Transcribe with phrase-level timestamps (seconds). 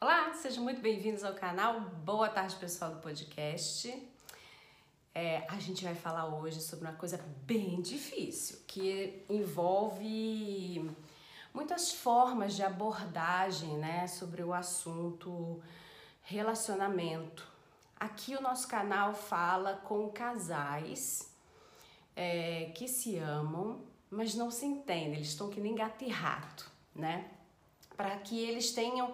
[0.00, 1.80] Olá, sejam muito bem-vindos ao canal.
[1.80, 4.00] Boa tarde, pessoal do podcast.
[5.12, 10.88] É, a gente vai falar hoje sobre uma coisa bem difícil que envolve
[11.52, 15.60] muitas formas de abordagem né, sobre o assunto
[16.22, 17.44] relacionamento.
[17.98, 21.28] Aqui o nosso canal fala com casais
[22.14, 26.70] é, que se amam, mas não se entendem, eles estão que nem gato e rato,
[26.94, 27.28] né?
[27.96, 29.12] Para que eles tenham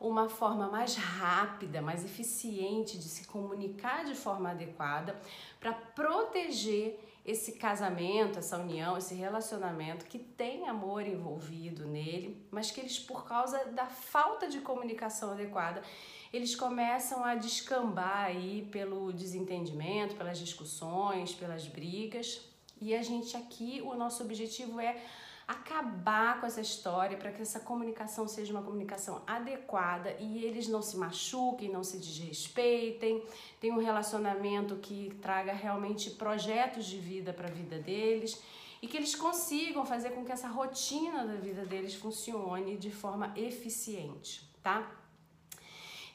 [0.00, 5.18] uma forma mais rápida, mais eficiente de se comunicar de forma adequada
[5.58, 12.80] para proteger esse casamento, essa união, esse relacionamento que tem amor envolvido nele, mas que
[12.80, 15.82] eles, por causa da falta de comunicação adequada,
[16.30, 22.42] eles começam a descambar aí pelo desentendimento, pelas discussões, pelas brigas.
[22.80, 25.00] E a gente aqui, o nosso objetivo é
[25.46, 30.80] acabar com essa história para que essa comunicação seja uma comunicação adequada e eles não
[30.80, 33.22] se machuquem, não se desrespeitem,
[33.60, 38.42] tenham um relacionamento que traga realmente projetos de vida para a vida deles
[38.80, 43.32] e que eles consigam fazer com que essa rotina da vida deles funcione de forma
[43.36, 45.03] eficiente, tá?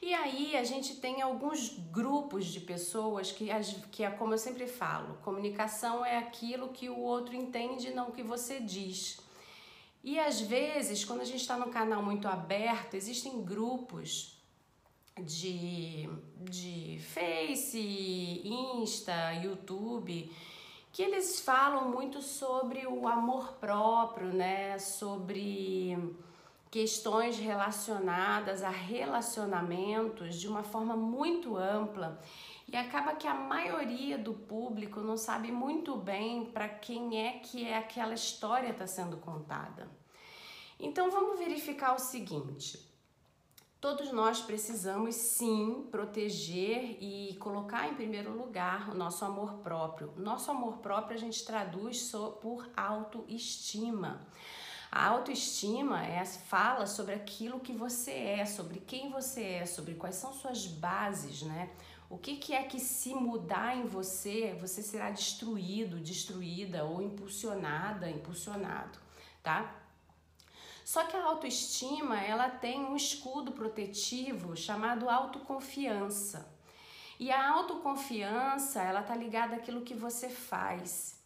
[0.02, 3.48] E aí a gente tem alguns grupos de pessoas que,
[3.90, 8.12] que é como eu sempre falo, comunicação é aquilo que o outro entende, não o
[8.12, 9.20] que você diz.
[10.02, 14.40] E às vezes, quando a gente está no canal muito aberto, existem grupos
[15.22, 20.32] de, de Face, Insta, YouTube,
[20.90, 24.78] que eles falam muito sobre o amor próprio, né?
[24.78, 25.98] Sobre
[26.70, 32.22] questões relacionadas a relacionamentos de uma forma muito ampla
[32.68, 37.66] e acaba que a maioria do público não sabe muito bem para quem é que
[37.66, 39.90] é aquela história está sendo contada.
[40.78, 42.88] Então vamos verificar o seguinte.
[43.80, 50.12] Todos nós precisamos sim proteger e colocar em primeiro lugar o nosso amor próprio.
[50.16, 54.26] Nosso amor próprio a gente traduz por autoestima.
[54.92, 60.16] A autoestima é, fala sobre aquilo que você é, sobre quem você é, sobre quais
[60.16, 61.70] são suas bases, né?
[62.08, 68.10] O que, que é que se mudar em você, você será destruído, destruída ou impulsionada,
[68.10, 68.98] impulsionado,
[69.44, 69.76] tá?
[70.84, 76.52] Só que a autoestima, ela tem um escudo protetivo chamado autoconfiança.
[77.16, 81.19] E a autoconfiança, ela tá ligada àquilo que você faz.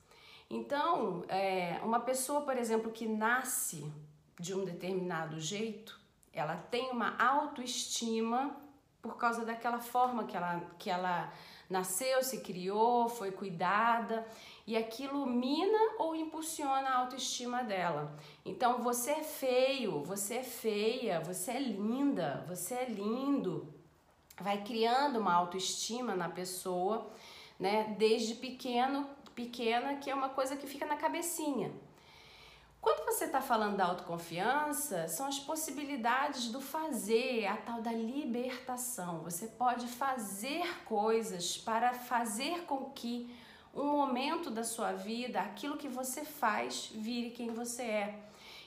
[0.48, 3.90] Então, é, uma pessoa, por exemplo, que nasce
[4.38, 5.98] de um determinado jeito,
[6.32, 8.56] ela tem uma autoestima
[9.00, 11.32] por causa daquela forma que ela, que ela
[11.68, 14.26] nasceu, se criou, foi cuidada
[14.66, 18.16] e aquilo mina ou impulsiona a autoestima dela.
[18.44, 23.72] Então você é feio, você é feia, você é linda, você é lindo.
[24.40, 27.10] Vai criando uma autoestima na pessoa,
[27.58, 31.72] né, desde pequeno pequena, que é uma coisa que fica na cabecinha.
[32.80, 39.20] Quando você está falando da autoconfiança, são as possibilidades do fazer, a tal da libertação.
[39.20, 43.34] Você pode fazer coisas para fazer com que
[43.74, 48.24] um momento da sua vida, aquilo que você faz, vire quem você é.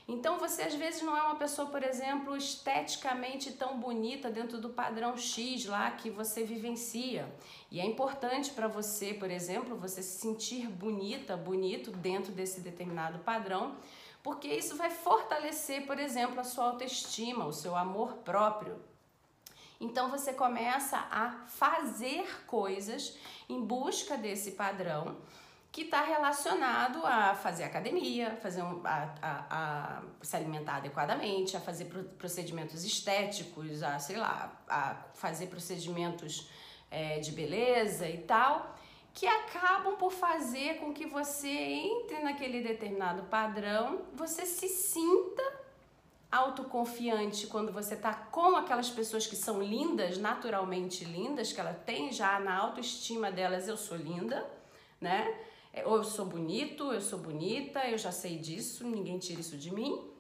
[0.07, 4.69] Então você às vezes não é uma pessoa, por exemplo, esteticamente tão bonita dentro do
[4.69, 7.29] padrão X lá que você vivencia.
[7.69, 13.19] E é importante para você, por exemplo, você se sentir bonita, bonito dentro desse determinado
[13.19, 13.75] padrão,
[14.23, 18.79] porque isso vai fortalecer, por exemplo, a sua autoestima, o seu amor próprio.
[19.79, 23.17] Então você começa a fazer coisas
[23.49, 25.17] em busca desse padrão
[25.77, 31.59] que está relacionado a fazer academia, fazer um, a, a, a, se alimentar adequadamente, a
[31.59, 31.85] fazer
[32.17, 36.49] procedimentos estéticos, a sei lá, a fazer procedimentos
[36.89, 38.75] é, de beleza e tal,
[39.13, 45.43] que acabam por fazer com que você entre naquele determinado padrão, você se sinta
[46.31, 52.11] autoconfiante quando você tá com aquelas pessoas que são lindas, naturalmente lindas, que ela tem
[52.11, 54.43] já na autoestima delas, eu sou linda,
[54.99, 55.37] né?
[55.73, 59.57] É, ou eu sou bonito, eu sou bonita, eu já sei disso, ninguém tira isso
[59.57, 60.11] de mim.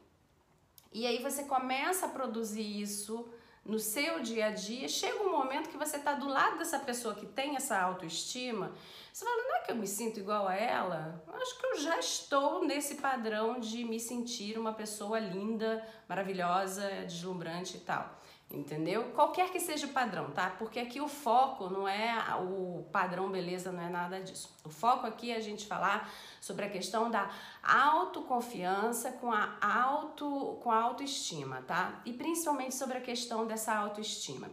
[0.91, 3.27] E aí você começa a produzir isso
[3.65, 7.13] no seu dia a dia, chega um momento que você está do lado dessa pessoa
[7.13, 8.71] que tem essa autoestima,
[9.11, 11.23] você fala, não é que eu me sinto igual a ela?
[11.27, 16.87] Eu acho que eu já estou nesse padrão de me sentir uma pessoa linda, maravilhosa,
[17.05, 18.15] deslumbrante e tal.
[18.51, 19.11] Entendeu?
[19.13, 20.49] Qualquer que seja o padrão, tá?
[20.57, 24.49] Porque aqui o foco não é o padrão beleza, não é nada disso.
[24.63, 26.09] O foco aqui é a gente falar
[26.39, 27.29] sobre a questão da
[27.61, 32.01] autoconfiança com a auto com a autoestima, tá?
[32.05, 34.49] E principalmente sobre a questão dessa autoestima.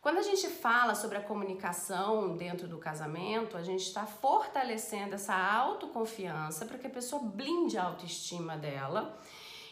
[0.00, 5.34] Quando a gente fala sobre a comunicação dentro do casamento, a gente está fortalecendo essa
[5.34, 9.18] autoconfiança para que a pessoa blinde a autoestima dela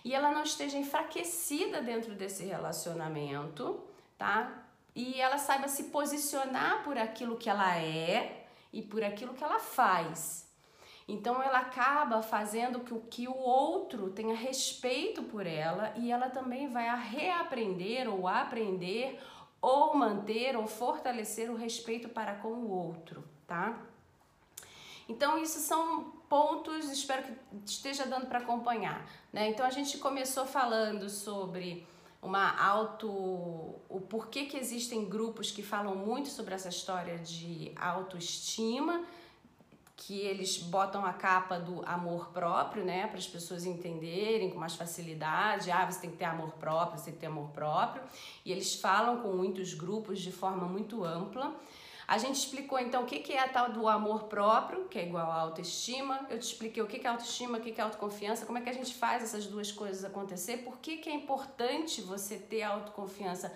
[0.06, 3.82] e ela não esteja enfraquecida dentro desse relacionamento,
[4.16, 4.62] tá?
[4.94, 9.58] E ela saiba se posicionar por aquilo que ela é e por aquilo que ela
[9.58, 10.48] faz.
[11.08, 16.30] Então ela acaba fazendo que o que o outro tenha respeito por ela e ela
[16.30, 19.20] também vai reaprender ou aprender
[19.60, 23.76] ou manter ou fortalecer o respeito para com o outro, tá?
[25.08, 27.32] Então, isso são pontos, espero que
[27.64, 29.08] esteja dando para acompanhar.
[29.32, 29.48] Né?
[29.48, 31.86] Então, a gente começou falando sobre
[32.20, 33.08] uma auto.
[33.08, 39.04] o porquê que existem grupos que falam muito sobre essa história de autoestima,
[39.96, 44.74] que eles botam a capa do amor próprio, né, para as pessoas entenderem com mais
[44.74, 45.70] facilidade.
[45.70, 48.02] Ah, você tem que ter amor próprio, você tem que ter amor próprio.
[48.44, 51.56] E eles falam com muitos grupos de forma muito ampla.
[52.06, 55.28] A gente explicou então o que é a tal do amor próprio, que é igual
[55.28, 56.24] à autoestima.
[56.30, 58.72] Eu te expliquei o que é autoestima, o que é autoconfiança, como é que a
[58.72, 63.52] gente faz essas duas coisas acontecer, por que, é importante você ter autoconfiança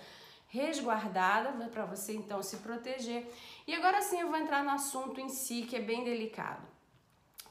[0.50, 3.26] resguardada para você então se proteger.
[3.66, 6.68] E agora sim eu vou entrar no assunto em si que é bem delicado.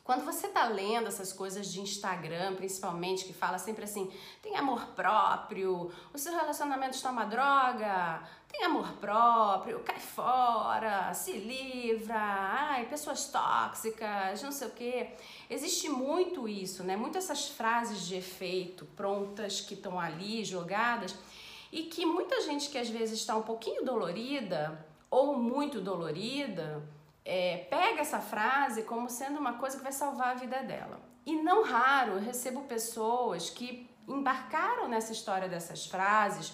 [0.09, 4.11] Quando você tá lendo essas coisas de Instagram, principalmente, que fala sempre assim,
[4.41, 8.19] tem amor próprio, o seu relacionamento está uma droga,
[8.51, 15.11] tem amor próprio, cai fora, se livra, ai, pessoas tóxicas, não sei o quê.
[15.47, 16.97] Existe muito isso, né?
[16.97, 21.15] Muitas essas frases de efeito prontas que estão ali jogadas
[21.71, 26.83] e que muita gente que às vezes está um pouquinho dolorida ou muito dolorida
[27.23, 30.99] é, pega essa frase como sendo uma coisa que vai salvar a vida dela.
[31.25, 36.53] E não raro eu recebo pessoas que embarcaram nessa história dessas frases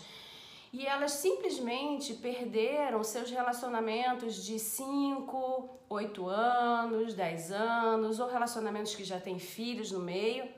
[0.73, 9.05] e elas simplesmente perderam seus relacionamentos de 5, 8 anos, 10 anos, ou relacionamentos que
[9.05, 10.49] já têm filhos no meio.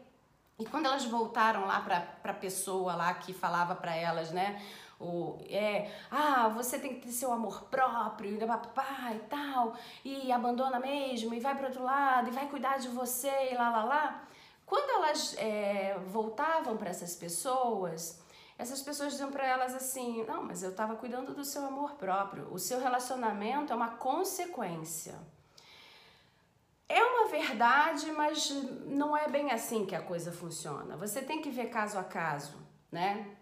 [0.59, 4.61] E quando elas voltaram lá para a pessoa lá que falava para elas, né?
[4.99, 10.79] O, é, ah, você tem que ter seu amor próprio, e e tal, e abandona
[10.79, 14.23] mesmo, e vai para outro lado, e vai cuidar de você, e lá, lá, lá.
[14.65, 18.19] Quando elas é, voltavam para essas pessoas,
[18.57, 22.51] essas pessoas diziam para elas assim: não, mas eu estava cuidando do seu amor próprio.
[22.51, 25.15] O seu relacionamento é uma consequência.
[26.89, 28.49] É uma verdade, mas
[28.85, 30.95] não é bem assim que a coisa funciona.
[30.97, 32.57] Você tem que ver caso a caso,
[32.91, 33.36] né?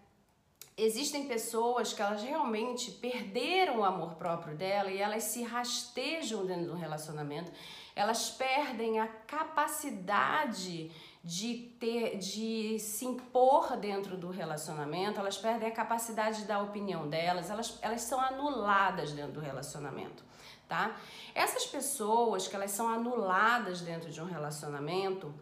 [0.78, 6.66] Existem pessoas que elas realmente perderam o amor próprio dela e elas se rastejam dentro
[6.66, 7.50] do relacionamento.
[7.94, 10.90] Elas perdem a capacidade
[11.24, 16.62] de ter de se impor dentro do relacionamento, elas perdem a capacidade de dar a
[16.62, 20.22] opinião delas, elas, elas são anuladas dentro do relacionamento,
[20.68, 20.94] tá?
[21.34, 25.34] Essas pessoas que elas são anuladas dentro de um relacionamento,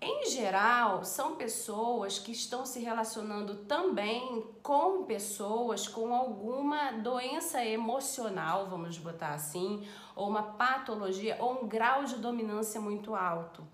[0.00, 8.68] em geral, são pessoas que estão se relacionando também com pessoas com alguma doença emocional,
[8.68, 13.66] vamos botar assim, ou uma patologia, ou um grau de dominância muito alto.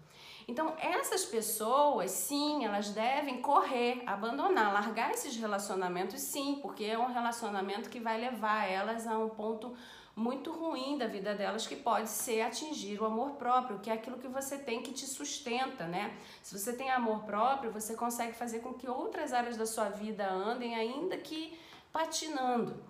[0.47, 7.12] Então, essas pessoas, sim, elas devem correr, abandonar, largar esses relacionamentos, sim, porque é um
[7.12, 9.75] relacionamento que vai levar elas a um ponto
[10.16, 14.18] muito ruim da vida delas, que pode ser atingir o amor próprio, que é aquilo
[14.18, 16.16] que você tem que te sustenta, né?
[16.42, 20.30] Se você tem amor próprio, você consegue fazer com que outras áreas da sua vida
[20.30, 21.59] andem, ainda que
[21.92, 22.80] patinando,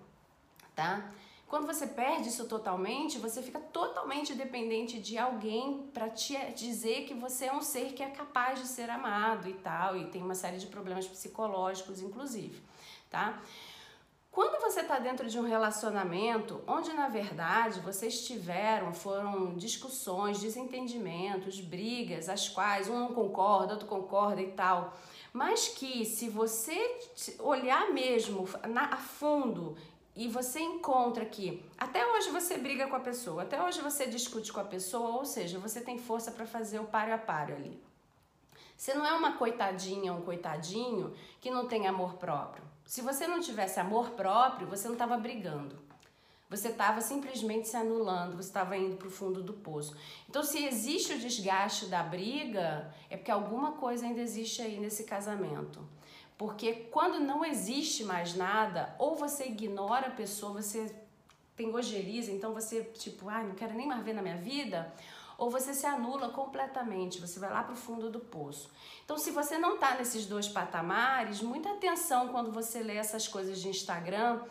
[0.75, 1.09] tá?
[1.47, 7.13] Quando você perde isso totalmente, você fica totalmente dependente de alguém para te dizer que
[7.13, 10.35] você é um ser que é capaz de ser amado e tal, e tem uma
[10.35, 12.61] série de problemas psicológicos, inclusive,
[13.09, 13.41] tá?
[14.35, 21.61] Quando você está dentro de um relacionamento onde na verdade vocês tiveram, foram discussões, desentendimentos,
[21.61, 24.93] brigas, as quais um não concorda, outro concorda e tal,
[25.31, 26.99] mas que se você
[27.39, 29.77] olhar mesmo a fundo
[30.13, 34.51] e você encontra que até hoje você briga com a pessoa, até hoje você discute
[34.51, 37.81] com a pessoa, ou seja, você tem força para fazer o páreo a páreo ali.
[38.75, 42.74] Você não é uma coitadinha, um coitadinho que não tem amor próprio.
[42.85, 45.83] Se você não tivesse amor próprio, você não estava brigando.
[46.47, 49.97] Você estava simplesmente se anulando, você estava indo para o fundo do poço.
[50.29, 55.05] Então, se existe o desgaste da briga, é porque alguma coisa ainda existe aí nesse
[55.05, 55.83] casamento.
[56.37, 60.93] Porque quando não existe mais nada, ou você ignora a pessoa, você
[61.55, 64.93] tem ojeriza, então você, tipo, ah, não quero nem mais ver na minha vida,
[65.37, 68.71] ou você se anula completamente, você vai lá para o fundo do poço.
[69.03, 73.59] Então, se você não está nesses dois patamares, muita atenção quando você lê essas coisas
[73.59, 74.41] de Instagram,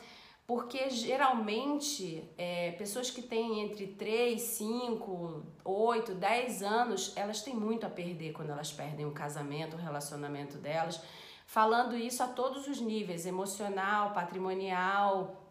[0.46, 7.86] porque geralmente é, pessoas que têm entre 3, 5, 8, 10 anos, elas têm muito
[7.86, 11.00] a perder quando elas perdem o casamento, o relacionamento delas,
[11.46, 15.43] falando isso a todos os níveis, emocional, patrimonial,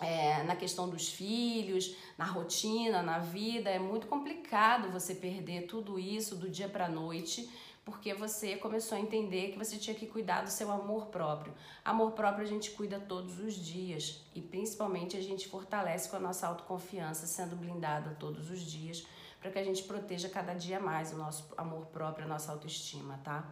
[0.00, 3.70] é, na questão dos filhos, na rotina, na vida.
[3.70, 7.48] É muito complicado você perder tudo isso do dia para noite,
[7.84, 11.54] porque você começou a entender que você tinha que cuidar do seu amor próprio.
[11.84, 16.20] Amor próprio a gente cuida todos os dias e principalmente a gente fortalece com a
[16.20, 19.06] nossa autoconfiança, sendo blindada todos os dias,
[19.38, 23.20] para que a gente proteja cada dia mais o nosso amor próprio, a nossa autoestima,
[23.22, 23.44] tá?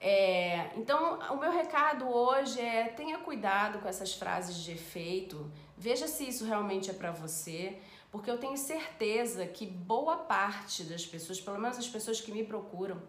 [0.00, 6.08] É, então, o meu recado hoje é tenha cuidado com essas frases de efeito, veja
[6.08, 7.78] se isso realmente é para você,
[8.10, 12.42] porque eu tenho certeza que boa parte das pessoas, pelo menos as pessoas que me
[12.42, 13.00] procuram,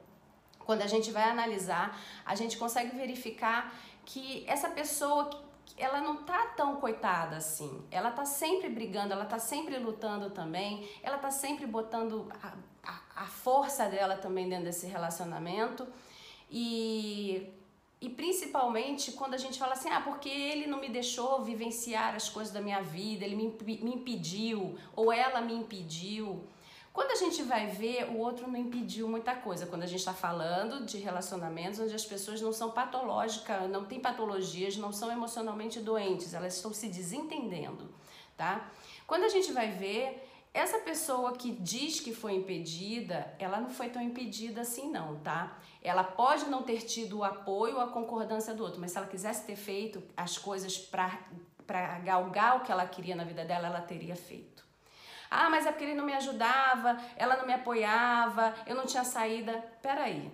[0.59, 3.73] quando a gente vai analisar, a gente consegue verificar
[4.05, 5.29] que essa pessoa
[5.77, 7.83] ela não tá tão coitada assim.
[7.89, 13.23] Ela tá sempre brigando, ela tá sempre lutando também, ela tá sempre botando a, a,
[13.23, 15.87] a força dela também dentro desse relacionamento.
[16.51, 17.47] E,
[18.01, 22.27] e principalmente quando a gente fala assim, ah, porque ele não me deixou vivenciar as
[22.27, 26.43] coisas da minha vida, ele me, me impediu, ou ela me impediu.
[26.91, 29.65] Quando a gente vai ver, o outro não impediu muita coisa.
[29.65, 34.01] Quando a gente está falando de relacionamentos onde as pessoas não são patológicas, não têm
[34.01, 37.89] patologias, não são emocionalmente doentes, elas estão se desentendendo,
[38.35, 38.69] tá?
[39.07, 43.89] Quando a gente vai ver, essa pessoa que diz que foi impedida, ela não foi
[43.89, 45.57] tão impedida assim não, tá?
[45.81, 49.07] Ela pode não ter tido o apoio ou a concordância do outro, mas se ela
[49.07, 53.81] quisesse ter feito as coisas para galgar o que ela queria na vida dela, ela
[53.81, 54.61] teria feito.
[55.29, 59.05] Ah, mas é porque ele não me ajudava, ela não me apoiava, eu não tinha
[59.05, 59.53] saída.
[59.81, 60.29] Peraí,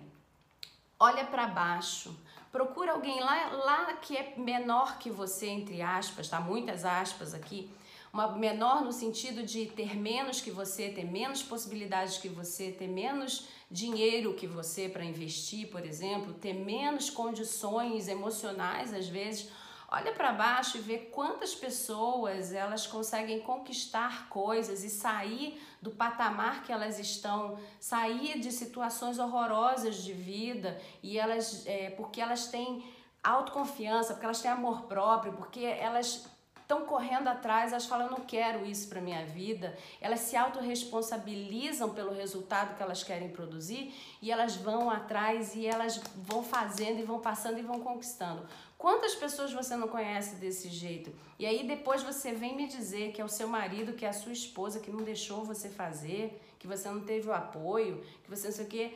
[0.98, 2.18] olha para baixo.
[2.50, 6.40] Procura alguém lá, lá que é menor que você, entre aspas, tá?
[6.40, 7.70] Muitas aspas aqui
[8.12, 12.88] uma menor no sentido de ter menos que você, ter menos possibilidades que você, ter
[12.88, 19.50] menos dinheiro que você para investir, por exemplo, ter menos condições emocionais às vezes.
[19.90, 26.62] Olha para baixo e vê quantas pessoas elas conseguem conquistar coisas e sair do patamar
[26.62, 32.84] que elas estão, sair de situações horrorosas de vida e elas, é, porque elas têm
[33.22, 36.26] autoconfiança, porque elas têm amor próprio, porque elas
[36.68, 39.74] estão correndo atrás, elas falam, eu não quero isso para minha vida.
[40.02, 45.98] Elas se autorresponsabilizam pelo resultado que elas querem produzir e elas vão atrás e elas
[46.14, 48.46] vão fazendo e vão passando e vão conquistando.
[48.76, 51.10] Quantas pessoas você não conhece desse jeito?
[51.38, 54.12] E aí depois você vem me dizer que é o seu marido, que é a
[54.12, 58.48] sua esposa que não deixou você fazer, que você não teve o apoio, que você
[58.48, 58.94] não sei o quê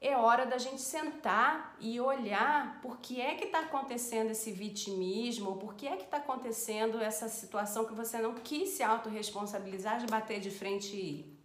[0.00, 5.56] é hora da gente sentar e olhar por que é que está acontecendo esse vitimismo,
[5.56, 10.06] por que é que está acontecendo essa situação que você não quis se autorresponsabilizar de
[10.06, 11.40] bater de frente e ir.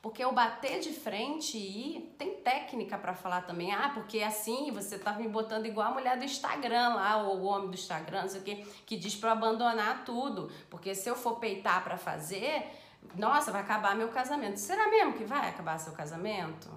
[0.00, 3.72] Porque o bater de frente e ir tem técnica para falar também.
[3.72, 7.44] Ah, porque assim você tá me botando igual a mulher do Instagram lá, ou o
[7.46, 8.56] homem do Instagram, não sei o que,
[8.86, 10.48] que diz para abandonar tudo.
[10.70, 12.70] Porque se eu for peitar para fazer,
[13.16, 14.58] nossa, vai acabar meu casamento.
[14.58, 16.70] Será mesmo que vai acabar seu casamento?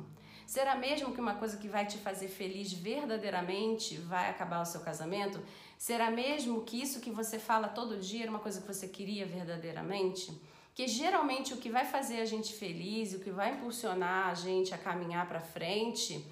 [0.50, 4.82] Será mesmo que uma coisa que vai te fazer feliz verdadeiramente vai acabar o seu
[4.82, 5.40] casamento?
[5.78, 9.28] Será mesmo que isso que você fala todo dia era uma coisa que você queria
[9.28, 10.36] verdadeiramente?
[10.74, 14.74] Que geralmente o que vai fazer a gente feliz, o que vai impulsionar a gente
[14.74, 16.26] a caminhar para frente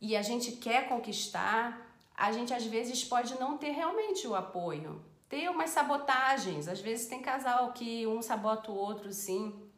[0.00, 5.04] e a gente quer conquistar, a gente às vezes pode não ter realmente o apoio.
[5.28, 9.68] Ter umas sabotagens, às vezes tem casal que um sabota o outro sim,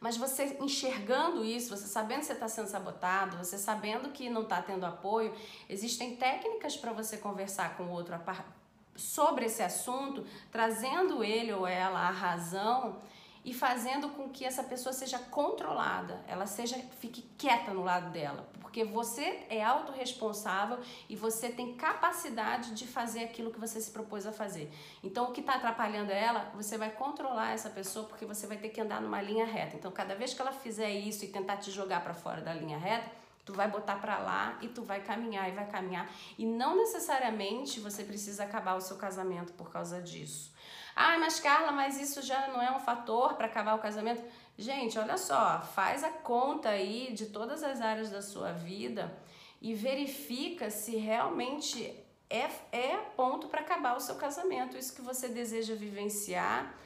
[0.00, 4.42] mas você enxergando isso, você sabendo que você está sendo sabotado, você sabendo que não
[4.42, 5.34] está tendo apoio,
[5.68, 8.14] existem técnicas para você conversar com o outro
[8.96, 13.00] sobre esse assunto, trazendo ele ou ela a razão
[13.44, 18.48] e fazendo com que essa pessoa seja controlada, ela seja fique quieta no lado dela,
[18.60, 20.78] porque você é autorresponsável
[21.08, 24.70] e você tem capacidade de fazer aquilo que você se propôs a fazer.
[25.02, 28.68] Então, o que está atrapalhando ela, você vai controlar essa pessoa porque você vai ter
[28.68, 29.76] que andar numa linha reta.
[29.76, 32.78] Então, cada vez que ela fizer isso e tentar te jogar para fora da linha
[32.78, 33.10] reta,
[33.44, 37.80] tu vai botar para lá e tu vai caminhar e vai caminhar e não necessariamente
[37.80, 40.52] você precisa acabar o seu casamento por causa disso.
[41.02, 44.22] Ah, mas Carla, mas isso já não é um fator para acabar o casamento?
[44.58, 49.10] Gente, olha só, faz a conta aí de todas as áreas da sua vida
[49.62, 51.90] e verifica se realmente
[52.28, 56.78] é, é ponto para acabar o seu casamento, isso que você deseja vivenciar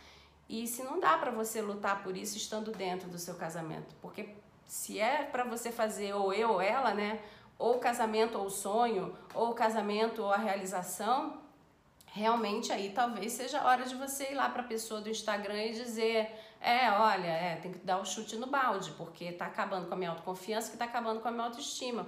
[0.48, 4.28] e se não dá para você lutar por isso estando dentro do seu casamento, porque
[4.64, 7.20] se é para você fazer ou eu ou ela, né,
[7.58, 11.42] ou casamento ou sonho, ou casamento ou a realização,
[12.14, 15.60] realmente aí talvez seja a hora de você ir lá para a pessoa do Instagram
[15.64, 16.30] e dizer:
[16.60, 19.96] é, olha, é, tem que dar o chute no balde, porque tá acabando com a
[19.96, 22.06] minha autoconfiança, que tá acabando com a minha autoestima.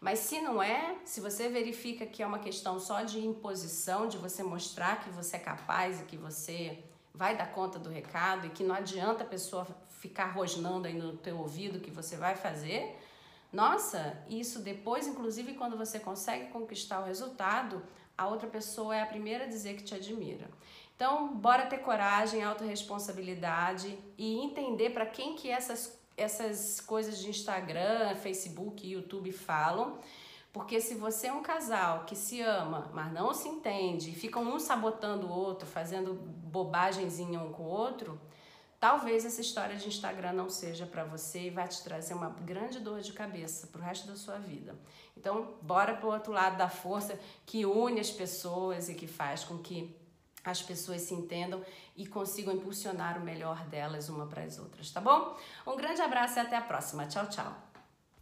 [0.00, 4.16] Mas se não é, se você verifica que é uma questão só de imposição, de
[4.16, 8.50] você mostrar que você é capaz e que você vai dar conta do recado e
[8.50, 9.66] que não adianta a pessoa
[9.98, 12.96] ficar rosnando aí no teu ouvido que você vai fazer,
[13.52, 17.82] nossa, isso depois, inclusive quando você consegue conquistar o resultado,
[18.20, 20.46] a outra pessoa é a primeira a dizer que te admira.
[20.94, 28.14] Então, bora ter coragem, autorresponsabilidade e entender para quem que essas, essas coisas de Instagram,
[28.16, 29.98] Facebook e YouTube falam.
[30.52, 34.42] Porque se você é um casal que se ama, mas não se entende, e ficam
[34.42, 38.20] um sabotando o outro, fazendo bobagemzinha um com o outro,
[38.80, 42.80] talvez essa história de Instagram não seja para você e vai te trazer uma grande
[42.80, 44.74] dor de cabeça pro resto da sua vida.
[45.16, 49.58] Então, bora pro outro lado da força que une as pessoas e que faz com
[49.58, 49.94] que
[50.42, 51.62] as pessoas se entendam
[51.94, 55.36] e consigam impulsionar o melhor delas uma para as outras, tá bom?
[55.66, 57.06] Um grande abraço e até a próxima.
[57.06, 57.69] Tchau, tchau.